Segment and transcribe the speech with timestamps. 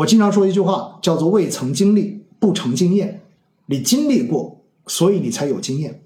[0.00, 3.22] 我经常说一句话，叫做“未曾经历不成经验”。
[3.66, 6.02] 你经历过，所以你才有经验。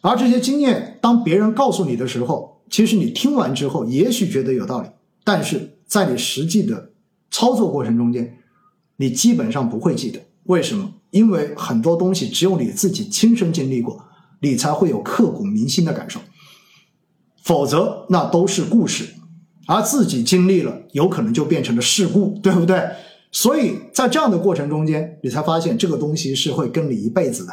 [0.00, 4.88] 而这些经验，当别人告诉你的时候，其实你听完之后，也许觉得有道理，
[5.22, 6.90] 但是在你实际的
[7.30, 8.38] 操作过程中间，
[8.96, 10.20] 你基本上不会记得。
[10.44, 10.94] 为什么？
[11.10, 14.04] 因为很多东西只有你自己亲身经历过，
[14.40, 16.20] 你才会有刻骨铭心的感受。
[17.42, 19.14] 否则，那都是故事，
[19.66, 22.88] 而自己经历了，有可能就变成了事故， 对不对？
[23.32, 27.52] 所以在这样的过程中间，你才发现这个东西是会跟你一辈子的，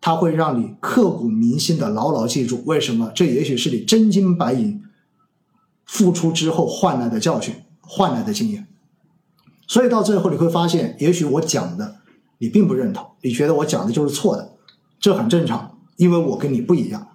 [0.00, 2.62] 它会让你刻骨铭心的牢牢记住。
[2.64, 3.12] 为什么？
[3.14, 4.82] 这也许是你真金白银
[5.84, 8.66] 付出之后换来的教训，换来的经验。
[9.68, 11.96] 所以到最后你会发现，也许我讲的
[12.38, 14.52] 你并不认同，你觉得我讲的就是错的，
[14.98, 17.06] 这很正常，因为我跟你不一样。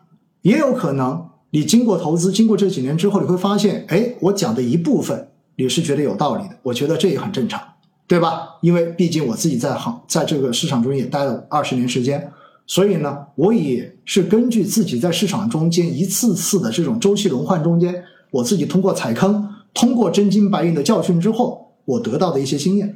[0.43, 1.26] 也有可能。
[1.57, 7.59] 你经过投资，经过这几年之后，你会发现，哎，我讲的一部分你是觉得有道理的，我觉得这也很正常，
[8.05, 8.59] 对吧？
[8.61, 12.31] 因为毕竟我自己在行，在这个市场中也待了二十年时间，
[12.67, 22.95] 所以呢，我也是根据自己在市场中间一次次的这种周期轮换中间，我自己通过踩坑，通过真金白银的教训之后，我得到的一些经验。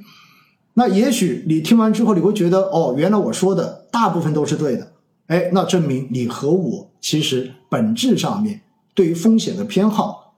[0.76, 4.91] 那也许你听完之后，你会觉得，哦，原来我说的大部分都是对的。
[5.32, 10.34] 哎，那证明你和我其实本质上面对于风险的偏好，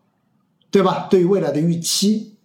[0.69, 1.08] 对吧？
[1.09, 2.35] 对于未来的预期，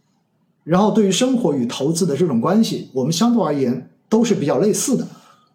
[0.65, 5.07] 然后对于生活与投资的这种关系，我们相对而言都是比较类似的。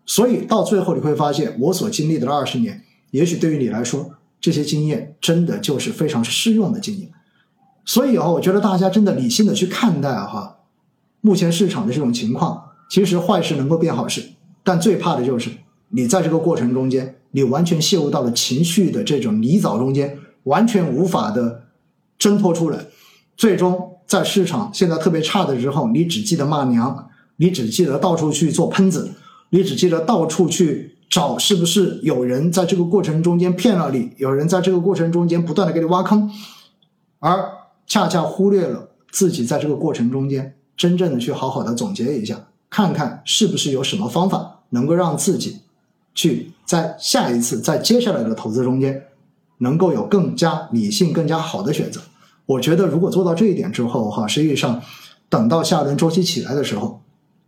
[0.06, 7.10] 所以到最后你会发现，我所经历的这二十年，也许对于你来说，这些经验真的就是非常适用的经验。
[7.86, 10.60] 所以啊，我觉得大家真的理性的去看待哈，
[11.22, 15.50] 目前市场的这种情况，其实坏事能够变好事，但最怕的就是。
[15.96, 21.66] 你在这个过程中间，你完全陷入到了情绪的这种泥沼中间，完全无法的
[22.18, 22.80] 挣脱出来。
[23.38, 29.12] 最终在市场现在特别差的时候，你只记得骂娘，你只记得到处去做喷子，
[29.52, 36.32] 你只记得到处去找是不是有人在这个过程中间骗了你，有人在这个过程中间不断的给你挖坑，
[37.20, 37.52] 而
[37.86, 45.60] 恰恰忽略了自己在这个过程中间真正的去好好的总结一下，看看是不是有什么方法能够让自己。
[46.16, 49.04] 去在下一次在接下来的投资中间，
[49.58, 52.02] 能够有更加理性、更加好的选择。
[52.46, 54.82] 我觉得如果做到这一点之后，哈，实际上
[55.30, 57.02] 等到下轮周期起来的时候，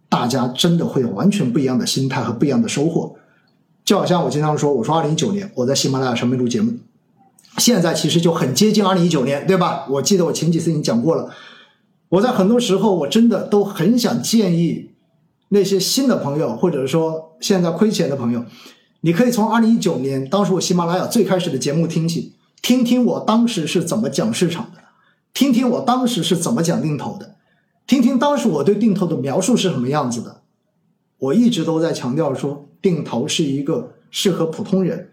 [0.10, 3.16] 大家真的会有完全不一样的心态和不一样的收获。
[3.84, 6.74] 就好像我经常说，我说二零一九年我在喜马拉雅上面录节目，
[7.58, 9.86] 现在其实就很接近二零一九年，对吧？
[9.90, 11.30] 我记得我前几次已经讲过了，
[12.10, 14.90] 我在很多时候我真的都很想建议。
[15.56, 18.44] 那些新的朋友，或者说现在亏钱的朋友，
[19.00, 24.84] 你可以从二零一九年当时我喜马拉雅最开始的节目听起，听听我当时是怎么讲市场的，
[25.34, 27.38] 听听我当时是怎么讲定投的，
[27.88, 30.42] 听听当时我对定投的描述是什么样子的。
[31.20, 35.12] 我一直都在强调说，定投是一个适合普通人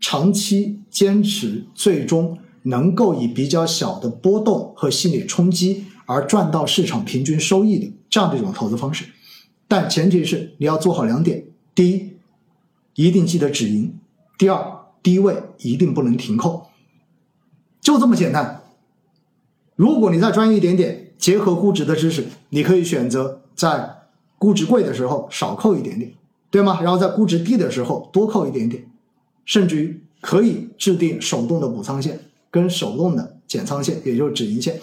[0.00, 9.04] 长期坚持，最终能够以比较小的波动和心理冲击而赚到市场平均收益的这样的一种投资方式。
[9.66, 11.44] 但前提是你要做好两点：
[11.74, 12.12] 第一，
[12.94, 13.90] 一定记得止盈；
[14.38, 16.66] 第二，低位一定不能停扣，
[17.80, 18.62] 就这么简单。
[19.76, 24.02] 如果你再专业一点点，结合估值的知识，你可以选择在
[24.38, 26.12] 估值贵的时候少扣一点点，
[26.50, 26.80] 对吗？
[26.82, 28.86] 然后在估值低的时候多扣一点点，
[29.44, 32.20] 甚至于可以制定手动的补仓线
[32.50, 34.80] 跟手动的减仓线，也就是止盈线。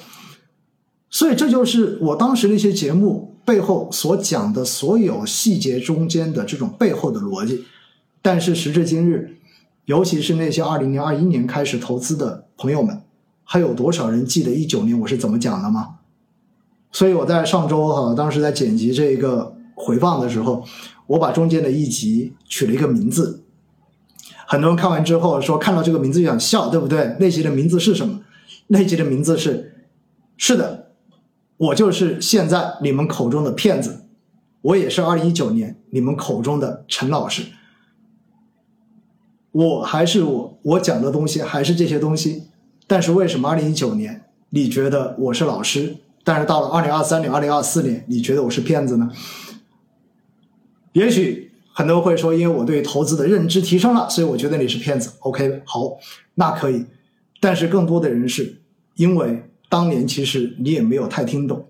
[1.09, 7.65] 所以这就是我当时那些节目背后所讲的所有细节中间的这种背后的逻辑。
[8.21, 9.37] 但是时至今日，
[9.85, 13.01] 尤其是那些二零年、二一年开始投资的朋友们，
[13.43, 15.95] 还有多少人记得一九年我是怎么讲的吗？
[16.91, 20.63] 所以我在上周哈，当时在剪辑这个回放的时候，
[21.07, 23.43] 我把中间的一集取了一个名字。
[24.45, 27.15] 很多人看完之后说，看到这个名字就想笑，对不对？
[27.19, 28.19] 那集的名字是什么？
[28.67, 29.85] 那集的名字是，
[30.37, 30.90] 是的。
[31.61, 34.05] 我就是现在你们口中的骗子，
[34.63, 37.43] 我也是二零一九年你们口中的陈老师。
[39.51, 42.45] 我还是我，我讲的东西还是这些东西。
[42.87, 49.11] 但是为什么二零一九年你觉得我是老师，但是到了二零二三年、二零二四年，你觉得我是骗子呢？
[50.93, 55.11] 也许很多人会说，因为我对投资的认知提升了，所以我觉得你是骗子。
[55.19, 55.97] OK，好，
[56.33, 56.87] 那可以。
[57.39, 58.63] 但是更多的人是
[58.95, 59.43] 因为。
[59.71, 61.65] 当年其实你也没有太听懂，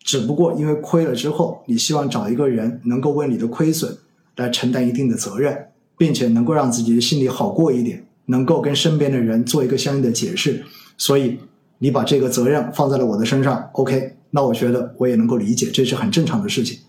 [0.00, 3.96] 只不过因为亏了之后，你希望找一个人能够为你的亏损
[4.34, 10.64] 来承担一定的责任，并且能够让自己的心里好过一点，能够跟身边的人做一个相应的解释，
[10.98, 11.38] 所以
[11.78, 13.70] 你把这个责任放在了我的身上。
[13.74, 16.80] OK，那我觉得我也能够理解，这是很正常的事情。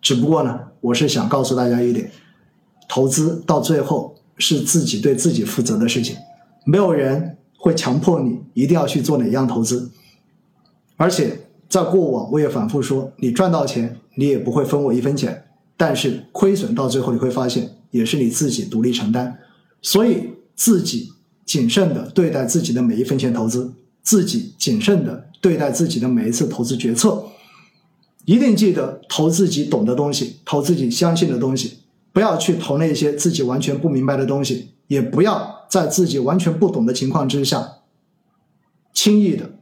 [0.00, 2.10] 只不过呢，我是想告诉大家一点，
[2.88, 6.16] 投资到最后是自己对自己负责的事情，
[6.64, 9.88] 没有人会强迫你一定要去做哪样投资。
[10.96, 15.32] 而且在过往，我也反复说，你赚到钱，你也不会分我一分钱；
[15.76, 19.38] 但是亏损到最后，你会发现也是你自己独立承担。
[19.80, 21.12] 所以自己
[21.46, 23.72] 谨慎的对待自己的每一分钱投资，
[24.02, 27.24] 自己谨慎的对待自己的每一次投资决策。
[28.24, 31.78] 一定记得投自己懂的东西，投自己相信的东西，
[32.12, 37.76] 不要去投那些自己完全不明白的东西，也不要在自己完全不懂的情况之下，
[38.92, 39.52] 轻易的、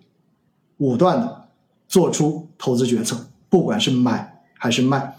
[0.79, 1.49] 武断的
[1.87, 5.17] 做出投资决策，不管是买还是卖。